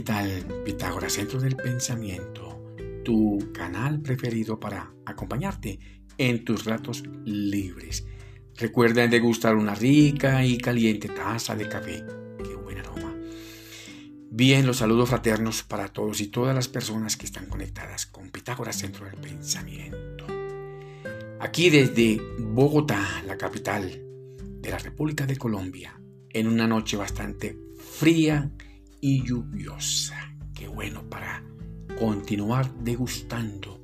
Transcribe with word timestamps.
¿qué? 0.00 0.46
Pitágoras, 0.64 1.12
Centro 1.12 1.38
del 1.40 1.56
Pensamiento, 1.56 2.74
tu 3.04 3.52
canal 3.52 4.00
preferido 4.00 4.58
para 4.58 4.94
acompañarte 5.04 5.78
en 6.16 6.42
tus 6.42 6.64
ratos 6.64 7.02
libres. 7.26 8.06
Recuerda 8.56 9.06
degustar 9.08 9.56
una 9.56 9.74
rica 9.74 10.42
y 10.42 10.56
caliente 10.56 11.08
taza 11.08 11.54
de 11.54 11.68
café. 11.68 12.02
¡Qué 12.42 12.54
buen 12.56 12.78
aroma! 12.78 13.14
Bien, 14.30 14.66
los 14.66 14.78
saludos 14.78 15.10
fraternos 15.10 15.64
para 15.64 15.88
todos 15.88 16.22
y 16.22 16.28
todas 16.28 16.54
las 16.54 16.68
personas 16.68 17.18
que 17.18 17.26
están 17.26 17.44
conectadas 17.44 18.06
con 18.06 18.30
Pitágoras, 18.30 18.76
Centro 18.76 19.04
del 19.04 19.16
Pensamiento. 19.16 20.26
Aquí 21.40 21.68
desde 21.68 22.22
Bogotá, 22.38 23.22
la 23.26 23.36
capital 23.36 24.02
de 24.62 24.70
la 24.70 24.78
República 24.78 25.26
de 25.26 25.36
Colombia, 25.36 26.00
en 26.30 26.46
una 26.46 26.66
noche 26.66 26.96
bastante 26.96 27.58
fría 27.76 28.50
y 29.00 29.22
lluviosa. 29.22 30.34
Qué 30.54 30.68
bueno 30.68 31.08
para 31.08 31.42
continuar 31.98 32.72
degustando 32.82 33.80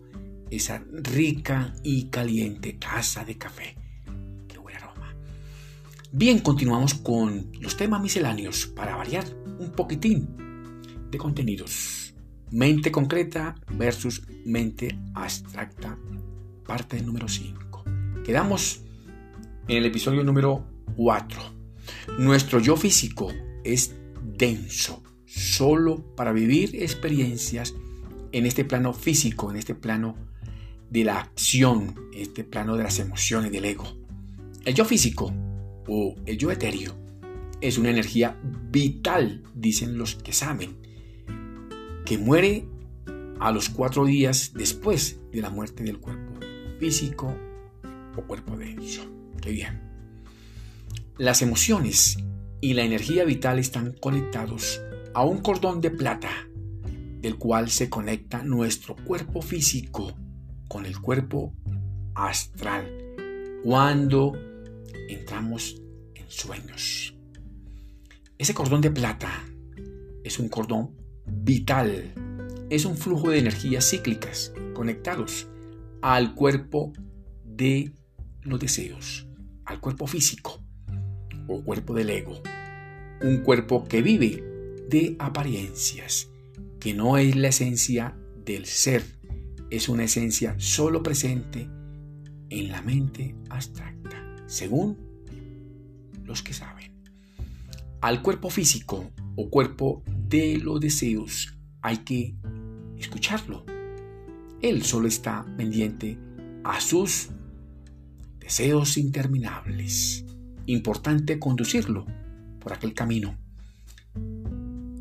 esa 0.50 0.82
rica 0.92 1.74
y 1.82 2.08
caliente 2.08 2.74
taza 2.74 3.24
de 3.24 3.36
café. 3.36 3.76
Qué 4.48 4.58
buen 4.58 4.76
aroma. 4.76 5.14
Bien, 6.12 6.38
continuamos 6.38 6.94
con 6.94 7.50
los 7.60 7.76
temas 7.76 8.00
misceláneos 8.00 8.66
para 8.66 8.96
variar 8.96 9.24
un 9.58 9.72
poquitín 9.72 10.28
de 11.10 11.18
contenidos. 11.18 12.14
Mente 12.50 12.92
concreta 12.92 13.56
versus 13.72 14.22
mente 14.44 14.98
abstracta, 15.14 15.98
parte 16.64 17.02
número 17.02 17.28
5. 17.28 17.84
Quedamos 18.24 18.82
en 19.68 19.78
el 19.78 19.86
episodio 19.86 20.22
número 20.22 20.64
4. 20.96 21.40
Nuestro 22.18 22.60
yo 22.60 22.76
físico 22.76 23.32
es 23.64 23.94
denso, 24.22 25.02
solo 25.26 26.14
para 26.16 26.32
vivir 26.32 26.82
experiencias 26.82 27.74
en 28.32 28.46
este 28.46 28.64
plano 28.64 28.92
físico, 28.92 29.50
en 29.50 29.56
este 29.56 29.74
plano 29.74 30.16
de 30.90 31.04
la 31.04 31.18
acción, 31.18 31.94
en 32.12 32.22
este 32.22 32.44
plano 32.44 32.76
de 32.76 32.84
las 32.84 32.98
emociones, 32.98 33.52
del 33.52 33.64
ego. 33.64 33.84
El 34.64 34.74
yo 34.74 34.84
físico 34.84 35.32
o 35.86 36.14
el 36.26 36.38
yo 36.38 36.50
etéreo 36.50 36.96
es 37.60 37.78
una 37.78 37.90
energía 37.90 38.38
vital, 38.70 39.42
dicen 39.54 39.98
los 39.98 40.14
que 40.16 40.32
saben, 40.32 40.76
que 42.04 42.18
muere 42.18 42.68
a 43.40 43.50
los 43.50 43.68
cuatro 43.68 44.04
días 44.04 44.52
después 44.54 45.18
de 45.32 45.40
la 45.40 45.50
muerte 45.50 45.82
del 45.82 45.98
cuerpo 45.98 46.32
físico 46.78 47.36
o 48.16 48.22
cuerpo 48.22 48.56
denso. 48.56 49.02
Qué 49.40 49.50
bien. 49.50 49.80
Las 51.18 51.42
emociones 51.42 52.18
y 52.60 52.74
la 52.74 52.82
energía 52.82 53.24
vital 53.24 53.58
están 53.58 53.92
conectados 53.92 54.80
a 55.16 55.24
un 55.24 55.38
cordón 55.38 55.80
de 55.80 55.90
plata 55.90 56.28
del 57.22 57.38
cual 57.38 57.70
se 57.70 57.88
conecta 57.88 58.42
nuestro 58.42 58.94
cuerpo 58.94 59.40
físico 59.40 60.12
con 60.68 60.84
el 60.84 61.00
cuerpo 61.00 61.54
astral 62.14 62.86
cuando 63.64 64.34
entramos 65.08 65.80
en 66.14 66.28
sueños. 66.28 67.16
Ese 68.36 68.52
cordón 68.52 68.82
de 68.82 68.90
plata 68.90 69.30
es 70.22 70.38
un 70.38 70.50
cordón 70.50 70.94
vital, 71.24 72.12
es 72.68 72.84
un 72.84 72.98
flujo 72.98 73.30
de 73.30 73.38
energías 73.38 73.88
cíclicas 73.88 74.52
conectados 74.74 75.48
al 76.02 76.34
cuerpo 76.34 76.92
de 77.42 77.90
los 78.42 78.60
deseos, 78.60 79.26
al 79.64 79.80
cuerpo 79.80 80.06
físico 80.06 80.62
o 81.48 81.64
cuerpo 81.64 81.94
del 81.94 82.10
ego. 82.10 82.38
Un 83.22 83.38
cuerpo 83.38 83.84
que 83.84 84.02
vive 84.02 84.45
de 84.88 85.16
apariencias, 85.18 86.28
que 86.80 86.94
no 86.94 87.18
es 87.18 87.36
la 87.36 87.48
esencia 87.48 88.16
del 88.44 88.66
ser, 88.66 89.04
es 89.70 89.88
una 89.88 90.04
esencia 90.04 90.54
solo 90.58 91.02
presente 91.02 91.68
en 92.50 92.70
la 92.70 92.82
mente 92.82 93.34
abstracta, 93.50 94.36
según 94.46 94.96
los 96.24 96.42
que 96.42 96.52
saben. 96.52 96.92
Al 98.00 98.22
cuerpo 98.22 98.50
físico 98.50 99.10
o 99.34 99.50
cuerpo 99.50 100.02
de 100.28 100.58
los 100.58 100.80
deseos 100.80 101.56
hay 101.82 101.98
que 101.98 102.36
escucharlo. 102.96 103.64
Él 104.60 104.82
solo 104.82 105.08
está 105.08 105.44
pendiente 105.56 106.18
a 106.64 106.80
sus 106.80 107.28
deseos 108.38 108.96
interminables 108.96 110.24
importante 110.66 111.38
conducirlo 111.38 112.06
por 112.60 112.72
aquel 112.72 112.92
camino 112.92 113.38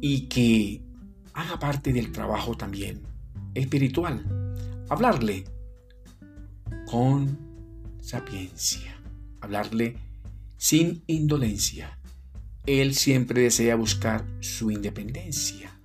y 0.02 0.28
que 0.28 0.82
haga 1.34 1.60
parte 1.60 1.94
del 1.94 2.12
trabajo 2.12 2.56
también 2.56 3.02
espiritual. 3.54 4.24
Hablarle 4.90 5.46
con 6.86 7.38
sapiencia, 8.00 9.02
hablarle 9.42 9.98
sin 10.58 11.04
indolencia. 11.08 11.98
Él 12.66 12.96
siempre 12.96 13.42
desea 13.42 13.76
buscar 13.76 14.26
su 14.40 14.72
independencia. 14.72 15.78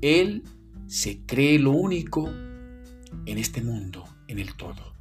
Él 0.00 0.42
se 0.86 1.20
cree 1.26 1.58
lo 1.58 1.72
único 1.72 2.28
en 3.26 3.38
este 3.38 3.62
mundo, 3.62 4.04
en 4.28 4.38
el 4.38 4.54
todo. 4.54 4.94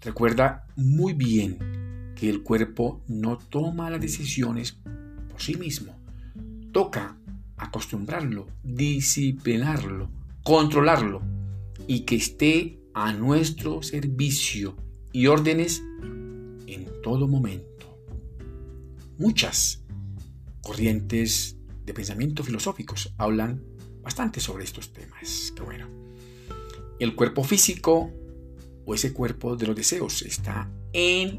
Recuerda 0.00 0.66
muy 0.76 1.12
bien 1.12 2.12
que 2.14 2.28
el 2.28 2.42
cuerpo 2.42 3.02
no 3.06 3.38
toma 3.38 3.90
las 3.90 4.00
decisiones 4.00 4.72
por 4.72 5.40
sí 5.40 5.56
mismo. 5.56 5.96
Toca 6.72 7.16
acostumbrarlo, 7.58 8.46
disciplinarlo, 8.62 10.10
controlarlo 10.42 11.22
y 11.86 12.00
que 12.00 12.16
esté 12.16 12.80
a 12.94 13.12
nuestro 13.12 13.82
servicio 13.82 14.76
y 15.12 15.26
órdenes 15.26 15.82
en 16.66 16.88
todo 17.02 17.28
momento. 17.28 17.98
Muchas 19.18 19.82
corrientes 20.62 21.56
de 21.84 21.94
pensamiento 21.94 22.44
filosóficos 22.44 23.14
hablan 23.16 23.62
bastante 24.02 24.40
sobre 24.40 24.64
estos 24.64 24.92
temas. 24.92 25.52
Que 25.54 25.62
bueno. 25.62 25.88
El 26.98 27.14
cuerpo 27.14 27.44
físico 27.44 28.12
o 28.84 28.94
ese 28.94 29.12
cuerpo 29.12 29.56
de 29.56 29.66
los 29.66 29.76
deseos 29.76 30.22
está 30.22 30.70
en 30.92 31.38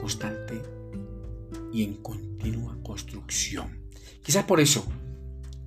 constante 0.00 0.62
y 1.72 1.82
en 1.82 1.94
continua 1.94 2.76
construcción. 2.82 3.83
Quizás 4.22 4.44
por 4.44 4.60
eso 4.60 4.86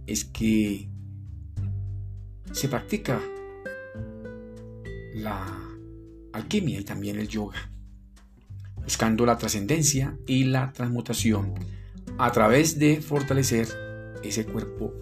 es 0.05 0.25
que 0.25 0.89
se 2.51 2.69
practica 2.69 3.21
la 5.13 5.45
alquimia 6.33 6.79
y 6.79 6.83
también 6.83 7.19
el 7.19 7.27
yoga, 7.27 7.71
buscando 8.83 9.25
la 9.25 9.37
trascendencia 9.37 10.17
y 10.25 10.45
la 10.45 10.71
transmutación 10.71 11.53
a 12.17 12.31
través 12.31 12.79
de 12.79 13.01
fortalecer 13.01 13.67
ese 14.23 14.45
cuerpo 14.45 14.93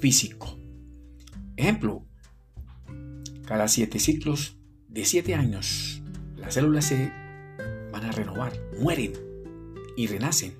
físico. 0.00 0.58
Ejemplo, 1.56 2.04
cada 3.46 3.68
siete 3.68 3.98
ciclos 3.98 4.56
de 4.88 5.04
siete 5.04 5.34
años, 5.34 6.02
las 6.36 6.54
células 6.54 6.86
se 6.86 7.12
van 7.92 8.04
a 8.04 8.12
renovar, 8.12 8.52
mueren 8.80 9.12
y 9.96 10.06
renacen. 10.06 10.54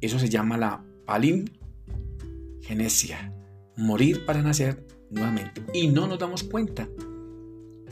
Eso 0.00 0.18
se 0.18 0.28
llama 0.28 0.56
la 0.56 0.84
palingenesia, 1.10 3.34
morir 3.76 4.24
para 4.24 4.40
nacer 4.42 4.86
nuevamente. 5.10 5.64
Y 5.74 5.88
no 5.88 6.06
nos 6.06 6.20
damos 6.20 6.44
cuenta. 6.44 6.88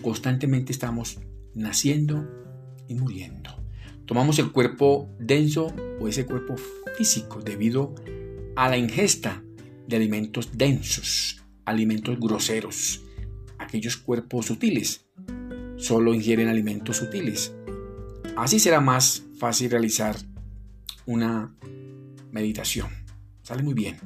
Constantemente 0.00 0.70
estamos 0.70 1.18
naciendo 1.54 2.24
y 2.86 2.94
muriendo. 2.94 3.50
Tomamos 4.06 4.38
el 4.38 4.52
cuerpo 4.52 5.10
denso 5.18 5.74
o 6.00 6.06
ese 6.06 6.26
cuerpo 6.26 6.54
físico 6.96 7.40
debido 7.40 7.96
a 8.54 8.68
la 8.68 8.78
ingesta 8.78 9.42
de 9.88 9.96
alimentos 9.96 10.56
densos, 10.56 11.42
alimentos 11.64 12.20
groseros. 12.20 13.02
Aquellos 13.58 13.96
cuerpos 13.96 14.46
sutiles 14.46 15.08
solo 15.76 16.14
ingieren 16.14 16.46
alimentos 16.46 16.98
sutiles 16.98 17.52
Así 18.38 18.60
será 18.60 18.80
más 18.80 19.24
fácil 19.36 19.68
realizar 19.68 20.14
una 21.06 21.52
meditación. 22.30 22.97
Sale 23.48 23.62
muy 23.62 23.72
bien. 23.72 23.96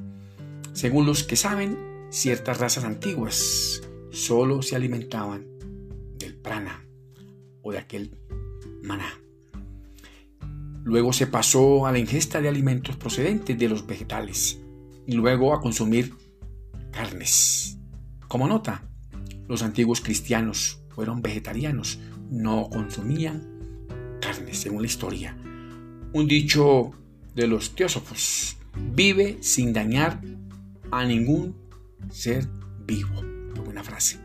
Según 0.73 1.05
los 1.05 1.25
que 1.25 1.35
saben, 1.35 1.77
ciertas 2.11 2.59
razas 2.59 2.85
antiguas 2.85 3.83
solo 4.13 4.63
se 4.63 4.77
alimentaban 4.77 5.49
del 6.17 6.37
prana 6.37 6.87
o 7.61 7.73
de 7.73 7.79
aquel 7.79 8.17
maná. 8.85 9.19
Luego 10.85 11.13
se 11.13 11.27
pasó 11.27 11.87
a 11.87 11.91
la 11.91 11.99
ingesta 11.99 12.41
de 12.41 12.49
alimentos 12.49 12.95
procedentes 12.95 13.59
de 13.59 13.69
los 13.69 13.85
vegetales 13.85 14.61
y 15.09 15.15
luego 15.15 15.53
a 15.55 15.61
consumir 15.61 16.15
carnes. 16.93 17.79
Como 18.29 18.47
nota, 18.47 18.89
los 19.49 19.65
antiguos 19.65 20.03
cristianos 20.03 20.85
fueron 20.91 21.21
vegetarianos, 21.21 21.99
no 22.31 22.71
consumían 22.71 23.89
carne, 24.21 24.55
según 24.55 24.83
la 24.83 24.87
historia. 24.87 25.37
Un 26.13 26.29
dicho 26.29 26.93
de 27.35 27.49
los 27.49 27.75
teósofos, 27.75 28.57
vive 28.77 29.39
sin 29.41 29.73
dañar 29.73 30.21
a 30.91 31.05
ningún 31.05 31.57
ser 32.11 32.49
vivo. 32.87 33.23
Buena 33.65 33.83
frase. 33.83 34.19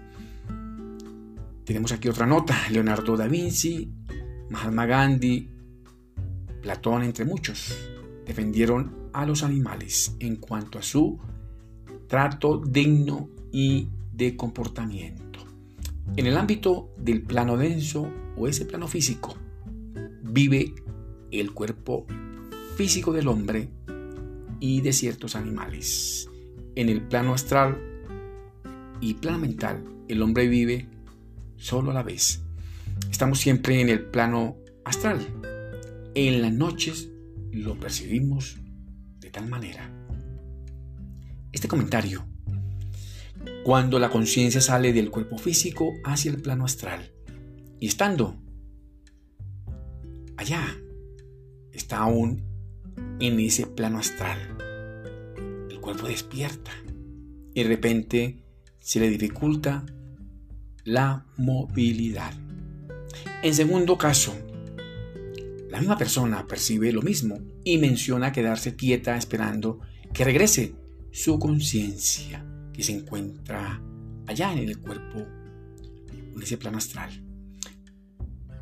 Tenemos 1.63 1.91
aquí 1.91 2.07
otra 2.09 2.25
nota. 2.25 2.55
Leonardo 2.69 3.17
da 3.17 3.27
Vinci, 3.27 3.91
Mahatma 4.49 4.85
Gandhi, 4.85 5.49
Platón, 6.61 7.03
entre 7.03 7.25
muchos, 7.25 7.75
defendieron 8.25 9.09
a 9.13 9.25
los 9.25 9.43
animales 9.43 10.15
en 10.19 10.35
cuanto 10.35 10.79
a 10.79 10.83
su 10.83 11.19
trato 12.07 12.57
digno 12.57 13.29
y 13.51 13.89
de 14.11 14.35
comportamiento. 14.35 15.39
En 16.15 16.25
el 16.25 16.37
ámbito 16.37 16.93
del 16.97 17.21
plano 17.21 17.57
denso 17.57 18.09
o 18.35 18.47
ese 18.47 18.65
plano 18.65 18.87
físico, 18.87 19.35
vive 20.23 20.73
el 21.31 21.53
cuerpo 21.53 22.05
físico 22.75 23.11
del 23.11 23.27
hombre 23.27 23.69
y 24.59 24.81
de 24.81 24.93
ciertos 24.93 25.35
animales. 25.35 26.29
En 26.75 26.89
el 26.89 27.01
plano 27.01 27.33
astral 27.33 27.77
y 29.01 29.15
plano 29.15 29.39
mental, 29.39 29.83
el 30.07 30.21
hombre 30.21 30.47
vive 30.47 30.89
solo 31.57 31.91
a 31.91 31.93
la 31.93 32.03
vez. 32.03 32.41
Estamos 33.11 33.39
siempre 33.39 33.81
en 33.81 33.89
el 33.89 34.05
plano 34.05 34.57
astral. 34.85 35.19
En 36.15 36.41
las 36.41 36.53
noches 36.53 37.09
lo 37.51 37.79
percibimos 37.79 38.57
de 39.19 39.29
tal 39.29 39.47
manera. 39.47 39.91
Este 41.51 41.67
comentario, 41.67 42.25
cuando 43.63 43.99
la 43.99 44.09
conciencia 44.09 44.61
sale 44.61 44.93
del 44.93 45.09
cuerpo 45.09 45.37
físico 45.37 45.93
hacia 46.03 46.31
el 46.31 46.41
plano 46.41 46.65
astral 46.65 47.11
y 47.79 47.87
estando 47.87 48.35
allá, 50.37 50.77
está 51.71 51.97
aún 51.97 52.46
en 53.19 53.39
ese 53.39 53.65
plano 53.65 53.99
astral. 53.99 54.37
El 55.69 55.79
cuerpo 55.79 56.07
despierta 56.07 56.71
y 57.53 57.63
de 57.63 57.69
repente 57.69 58.43
se 58.79 58.99
le 58.99 59.09
dificulta 59.09 59.85
la 60.83 61.25
movilidad. 61.37 62.33
En 63.43 63.53
segundo 63.53 63.97
caso, 63.97 64.33
la 65.69 65.79
misma 65.79 65.97
persona 65.97 66.47
percibe 66.47 66.91
lo 66.91 67.01
mismo 67.01 67.39
y 67.63 67.77
menciona 67.77 68.31
quedarse 68.31 68.75
quieta 68.75 69.17
esperando 69.17 69.79
que 70.13 70.23
regrese 70.23 70.75
su 71.11 71.39
conciencia 71.39 72.45
que 72.73 72.83
se 72.83 72.93
encuentra 72.93 73.81
allá 74.27 74.53
en 74.53 74.59
el 74.59 74.79
cuerpo, 74.79 75.25
en 76.09 76.41
ese 76.41 76.57
plano 76.57 76.77
astral. 76.77 77.11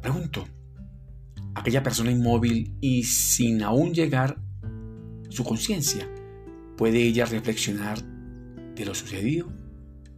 Pregunto, 0.02 0.48
aquella 1.56 1.82
persona 1.82 2.12
inmóvil 2.12 2.76
y 2.82 3.04
sin 3.04 3.64
aún 3.64 3.94
llegar 3.94 4.40
su 5.30 5.44
conciencia, 5.44 6.08
¿puede 6.78 7.02
ella 7.02 7.26
reflexionar 7.26 8.00
de 8.76 8.86
lo 8.86 8.94
sucedido? 8.94 9.52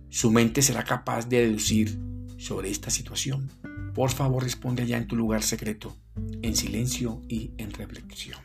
Su 0.09 0.31
mente 0.31 0.61
será 0.61 0.83
capaz 0.83 1.29
de 1.29 1.41
deducir 1.41 1.97
sobre 2.37 2.69
esta 2.69 2.89
situación. 2.89 3.49
Por 3.93 4.11
favor, 4.11 4.43
responde 4.43 4.83
allá 4.83 4.97
en 4.97 5.07
tu 5.07 5.15
lugar 5.15 5.43
secreto, 5.43 5.95
en 6.41 6.55
silencio 6.55 7.21
y 7.27 7.51
en 7.57 7.71
reflexión. 7.71 8.39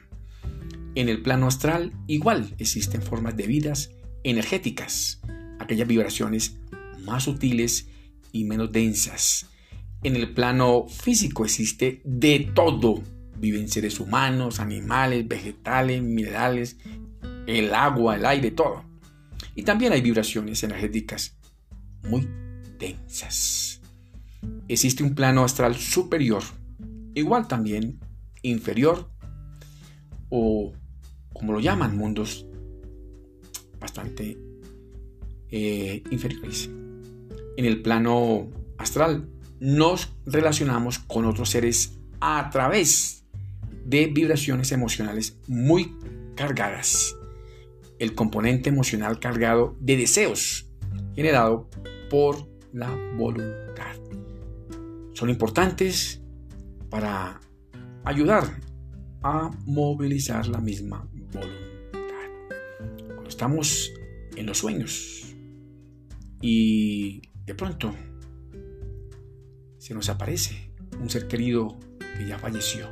En 0.95 1.09
el 1.09 1.23
plano 1.23 1.47
astral, 1.47 1.93
igual 2.07 2.55
existen 2.59 3.03
formas 3.03 3.37
de 3.37 3.47
vidas 3.47 3.91
energéticas, 4.25 5.21
aquellas 5.59 5.89
vibraciones 5.89 6.57
más 7.05 7.25
sutiles 7.25 7.89
y 8.33 8.45
menos 8.45 8.73
densas. 8.73 9.47
En 10.03 10.17
el 10.17 10.33
plano 10.35 10.87
físico 10.89 11.45
existe 11.45 12.01
de 12.05 12.51
todo. 12.55 13.03
Viven 13.39 13.69
seres 13.69 14.01
humanos, 14.01 14.59
animales, 14.59 15.27
vegetales, 15.27 16.03
minerales, 16.03 16.77
el 17.47 17.73
agua, 17.75 18.17
el 18.17 18.27
aire, 18.27 18.51
todo. 18.51 18.85
Y 19.55 19.63
también 19.63 19.93
hay 19.93 20.01
vibraciones 20.01 20.63
energéticas 20.65 21.37
muy 22.09 22.29
densas. 22.79 23.81
Existe 24.67 25.05
un 25.05 25.15
plano 25.15 25.45
astral 25.45 25.77
superior, 25.77 26.43
igual 27.15 27.47
también 27.47 28.01
inferior 28.43 29.09
o 30.31 30.73
como 31.33 31.53
lo 31.53 31.61
llaman 31.61 31.97
mundos 31.97 32.47
bastante 33.79 34.37
eh, 35.51 36.03
inferiores. 36.11 36.71
En 37.57 37.65
el 37.67 37.83
plano 37.83 38.49
astral 38.79 39.29
nos 39.63 40.13
relacionamos 40.27 40.99
con 40.99 41.25
otros 41.25 41.51
seres 41.51 41.97
a 42.21 42.51
través 42.51 43.25
de 43.85 44.07
vibraciones 44.07 44.73
emocionales 44.73 45.39
muy 45.47 45.97
cargadas. 46.35 47.17
El 48.01 48.17
componente 48.17 48.71
emocional 48.71 49.21
cargado 49.21 49.77
de 49.79 49.97
deseos 49.97 50.67
generado 51.15 51.71
por 52.11 52.49
la 52.73 52.91
voluntad. 53.17 53.95
Son 55.13 55.31
importantes 55.31 56.21
para 56.91 57.41
ayudar 58.03 58.43
a 59.23 59.49
movilizar 59.65 60.49
la 60.49 60.59
misma 60.59 61.09
voluntad. 61.33 62.59
Cuando 63.07 63.29
estamos 63.29 63.93
en 64.35 64.45
los 64.45 64.59
sueños 64.59 65.37
y 66.41 67.23
de 67.47 67.55
pronto 67.55 67.95
se 69.83 69.95
nos 69.95 70.09
aparece 70.09 70.71
un 71.01 71.11
ser 71.11 71.27
querido 71.27 71.77
que 72.17 72.25
ya 72.25 72.39
falleció, 72.39 72.89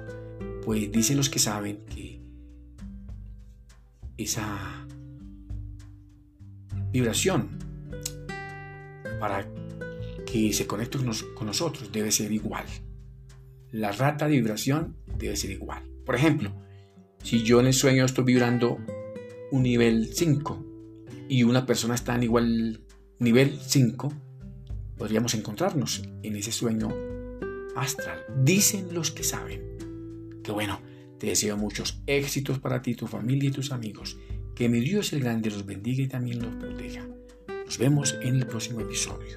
pues 0.65 0.91
dicen 0.91 1.19
los 1.19 1.31
que 1.31 1.39
saben 1.39 1.85
que 1.85 2.21
esa 4.17 4.89
vibración 6.91 7.61
para 9.21 9.47
que 10.27 10.53
se 10.53 10.67
conecte 10.67 10.99
con 11.37 11.47
nosotros 11.47 11.93
debe 11.93 12.11
ser 12.11 12.33
igual. 12.33 12.65
La 13.71 13.93
rata 13.93 14.27
de 14.27 14.33
vibración 14.33 14.97
debe 15.17 15.37
ser 15.37 15.53
igual. 15.53 15.85
Por 16.05 16.17
ejemplo, 16.17 16.51
si 17.23 17.45
yo 17.45 17.61
en 17.61 17.67
el 17.67 17.75
sueño 17.75 18.05
estoy 18.05 18.25
vibrando 18.25 18.79
un 19.53 19.63
nivel 19.63 20.13
5 20.13 20.67
y 21.29 21.45
una 21.45 21.67
persona 21.67 21.95
está 21.95 22.17
en 22.17 22.25
igual 22.25 22.81
nivel 23.21 23.61
5, 23.61 24.13
podríamos 25.01 25.33
encontrarnos 25.33 26.03
en 26.23 26.37
ese 26.37 26.53
sueño 26.53 26.91
astral. 27.75 28.23
Dicen 28.45 28.93
los 28.93 29.11
que 29.11 29.25
saben. 29.25 30.43
Que 30.45 30.53
bueno, 30.53 30.79
te 31.19 31.29
deseo 31.29 31.57
muchos 31.57 32.03
éxitos 32.07 32.59
para 32.59 32.83
ti, 32.83 32.95
tu 32.95 33.07
familia 33.07 33.49
y 33.49 33.53
tus 33.53 33.73
amigos. 33.73 34.19
Que 34.55 34.69
mi 34.69 34.81
Dios 34.81 35.15
el 35.15 35.21
Grande 35.21 35.51
los 35.51 35.65
bendiga 35.65 36.03
y 36.03 36.09
también 36.09 36.43
los 36.43 36.55
proteja. 36.55 37.09
Nos 37.65 37.79
vemos 37.79 38.15
en 38.21 38.37
el 38.37 38.47
próximo 38.47 38.81
episodio. 38.81 39.37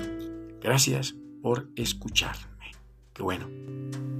Gracias 0.61 1.15
por 1.41 1.69
escucharme. 1.77 2.73
Qué 3.13 3.23
bueno. 3.23 4.12